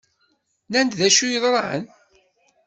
[0.67, 1.83] Nnan-d acu yeḍran?